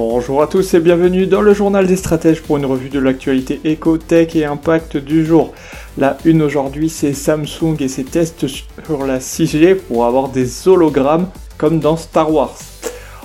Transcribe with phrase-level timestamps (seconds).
[0.00, 3.60] Bonjour à tous et bienvenue dans le journal des stratèges pour une revue de l'actualité
[3.64, 5.52] éco-tech et impact du jour.
[5.96, 11.28] La une aujourd'hui c'est Samsung et ses tests sur la 6G pour avoir des hologrammes
[11.56, 12.56] comme dans Star Wars.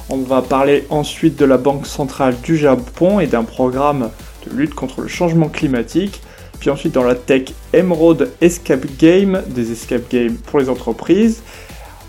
[0.10, 4.10] On va parler ensuite de la Banque centrale du Japon et d'un programme
[4.48, 6.24] de lutte contre le changement climatique.
[6.60, 11.44] Puis ensuite dans la tech Emerald Escape Game, des escape games pour les entreprises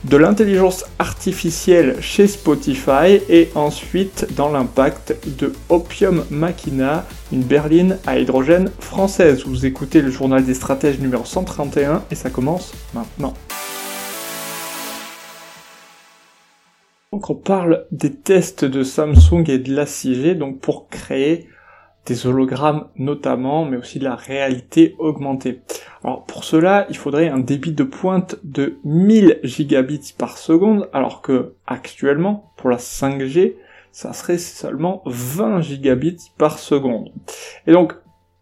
[0.04, 8.18] de l'intelligence artificielle chez Spotify et ensuite dans l'impact de Opium Machina, une berline à
[8.18, 9.44] hydrogène française.
[9.46, 13.32] Vous écoutez le journal des stratèges numéro 131 et ça commence maintenant.
[17.12, 21.48] Donc on parle des tests de Samsung et de la 6G donc pour créer
[22.06, 25.62] des hologrammes notamment, mais aussi de la réalité augmentée.
[26.02, 31.22] Alors pour cela, il faudrait un débit de pointe de 1000 gigabits par seconde, alors
[31.22, 33.54] que actuellement, pour la 5G,
[33.92, 37.12] ça serait seulement 20 gigabits par seconde.
[37.66, 37.94] Et donc,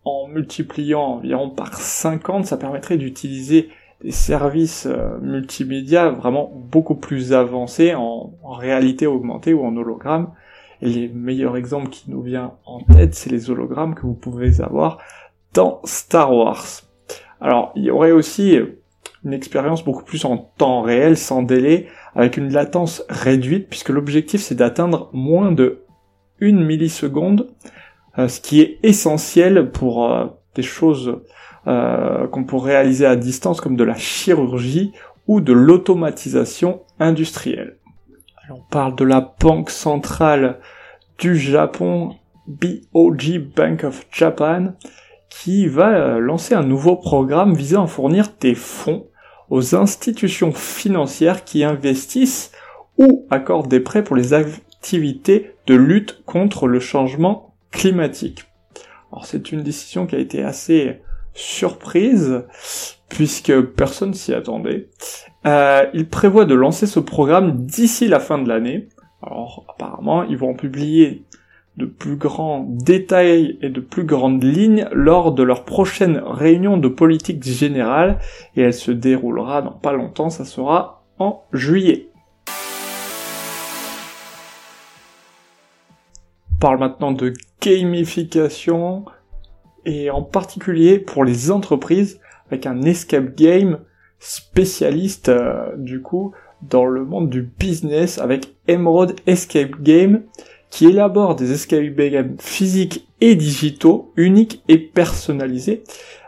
[0.05, 3.69] en multipliant environ par 50, ça permettrait d'utiliser
[4.03, 10.31] des services euh, multimédia vraiment beaucoup plus avancés en, réalité augmentée ou en hologramme,
[10.83, 14.99] les meilleurs exemples qui nous viennent en tête, c'est les hologrammes que vous pouvez avoir
[15.55, 16.67] dans Star Wars.
[17.41, 18.59] Alors, il y aurait aussi
[19.25, 24.41] une expérience beaucoup plus en temps réel, sans délai, avec une latence réduite, puisque l'objectif
[24.41, 25.83] c'est d'atteindre moins de
[26.41, 27.49] 1 milliseconde,
[28.19, 31.21] euh, ce qui est essentiel pour euh, des choses
[31.67, 34.93] euh, qu'on pourrait réaliser à distance, comme de la chirurgie
[35.29, 37.79] ou de l'automatisation industrielle
[38.51, 40.59] on parle de la Banque centrale
[41.19, 42.17] du Japon,
[42.47, 44.75] BOJ Bank of Japan,
[45.29, 49.07] qui va euh, lancer un nouveau programme visant à fournir des fonds
[49.49, 52.53] aux institutions financières qui investissent
[52.99, 58.45] ou accordent des prêts pour les activités de lutte contre le changement climatique.
[59.13, 61.01] Alors c'est une décision qui a été assez
[61.35, 62.45] surprise
[63.09, 64.89] puisque personne s'y attendait.
[65.45, 68.89] Euh, il prévoit de lancer ce programme d'ici la fin de l'année.
[69.23, 71.25] Alors apparemment, ils vont publier
[71.77, 76.89] de plus grands détails et de plus grandes lignes lors de leur prochaine réunion de
[76.89, 78.19] politique générale
[78.57, 82.09] et elle se déroulera dans pas longtemps, ça sera en juillet.
[86.53, 89.05] On parle maintenant de gamification
[89.85, 93.79] et en particulier pour les entreprises avec un escape game
[94.23, 100.23] spécialiste euh, du coup dans le monde du business avec Emerald Escape Game
[100.71, 105.83] qui élabore des escape games physiques et digitaux uniques et personnalisés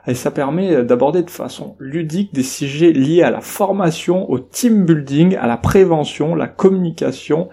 [0.07, 4.85] et ça permet d'aborder de façon ludique des sujets liés à la formation, au team
[4.85, 7.49] building, à la prévention, la communication,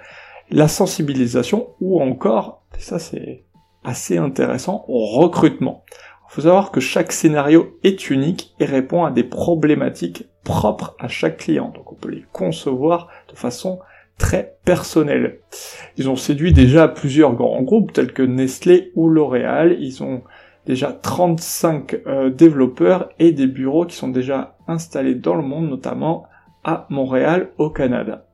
[0.50, 3.46] la sensibilisation ou encore, ça c'est
[3.84, 5.86] assez intéressant, au recrutement.
[6.30, 11.08] Il faut savoir que chaque scénario est unique et répond à des problématiques propres à
[11.08, 11.72] chaque client.
[11.76, 13.80] Donc on peut les concevoir de façon
[14.18, 15.40] très personnelle.
[15.98, 19.78] Ils ont séduit déjà plusieurs grands groupes tels que Nestlé ou L'Oréal.
[19.80, 20.22] Ils ont
[20.66, 26.28] déjà 35 euh, développeurs et des bureaux qui sont déjà installés dans le monde, notamment
[26.64, 28.26] à Montréal au Canada.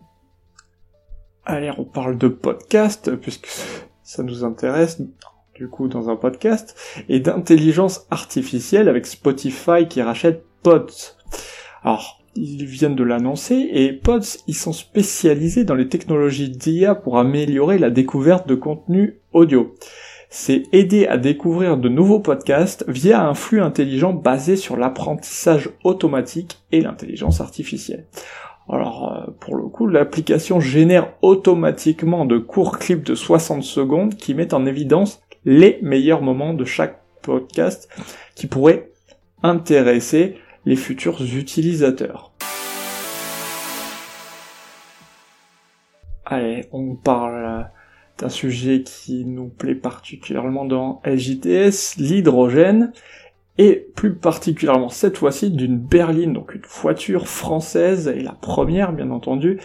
[1.46, 3.48] Allez, on parle de podcast, puisque
[4.04, 5.02] ça nous intéresse
[5.56, 11.16] du coup dans un podcast, et d'intelligence artificielle avec Spotify qui rachète Pods.
[11.88, 17.18] Alors, ils viennent de l'annoncer, et Pods, ils sont spécialisés dans les technologies d'IA pour
[17.18, 19.74] améliorer la découverte de contenu audio.
[20.30, 26.60] C'est aider à découvrir de nouveaux podcasts via un flux intelligent basé sur l'apprentissage automatique
[26.74, 28.06] et l'intelligence artificielle.
[28.68, 34.34] Alors, euh, pour le coup, l'application génère automatiquement de courts clips de 60 secondes qui
[34.34, 37.88] mettent en évidence les meilleurs moments de chaque podcast
[38.36, 38.92] qui pourraient
[39.42, 40.36] intéresser
[40.68, 42.34] les futurs utilisateurs.
[46.26, 47.70] Allez, on parle
[48.18, 52.92] d'un sujet qui nous plaît particulièrement dans LJTS, l'hydrogène,
[53.58, 59.10] et plus particulièrement cette fois-ci d'une berline, donc une voiture française, et la première bien
[59.10, 59.62] entendu,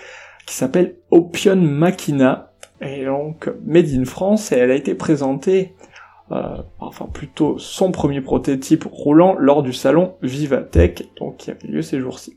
[0.46, 5.75] qui s'appelle Opium Machina, et donc made in France, et elle a été présentée
[6.79, 11.82] enfin plutôt son premier prototype roulant lors du salon Vivatech, donc qui a eu lieu
[11.82, 12.37] ces jours-ci.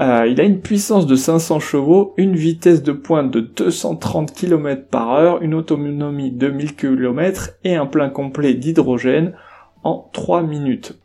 [0.00, 4.86] Euh, il a une puissance de 500 chevaux, une vitesse de pointe de 230 km
[4.88, 9.34] par heure, une autonomie de 1000 km et un plein complet d'hydrogène
[9.84, 10.98] en 3 minutes.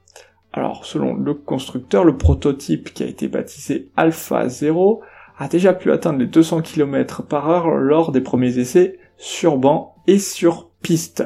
[0.53, 5.01] Alors, selon le constructeur, le prototype qui a été baptisé Alpha 0
[5.37, 9.95] a déjà pu atteindre les 200 km par heure lors des premiers essais sur banc
[10.07, 11.23] et sur piste.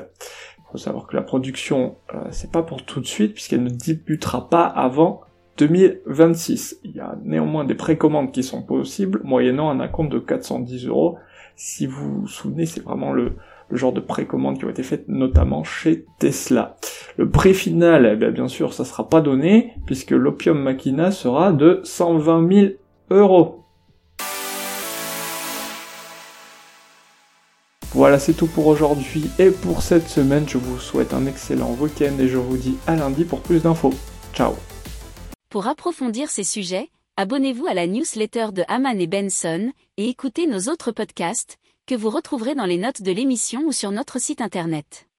[0.71, 3.69] Il faut savoir que la production, euh, c'est pas pour tout de suite puisqu'elle ne
[3.69, 5.21] débutera pas avant
[5.57, 6.79] 2026.
[6.85, 11.17] Il y a néanmoins des précommandes qui sont possibles, moyennant un acompte de 410 euros.
[11.57, 13.33] Si vous vous souvenez, c'est vraiment le,
[13.69, 16.77] genre de précommandes qui ont été faites notamment chez Tesla.
[17.17, 21.51] Le prix final, eh bien, bien sûr, ça sera pas donné, puisque l'Opium Machina sera
[21.51, 22.67] de 120 000
[23.09, 23.60] euros.
[28.01, 30.49] Voilà, c'est tout pour aujourd'hui et pour cette semaine.
[30.49, 33.93] Je vous souhaite un excellent week-end et je vous dis à lundi pour plus d'infos.
[34.33, 34.55] Ciao
[35.51, 40.71] pour approfondir ces sujets, abonnez-vous à la newsletter de Haman et Benson et écoutez nos
[40.71, 45.10] autres podcasts que vous retrouverez dans les notes de l'émission ou sur notre site internet.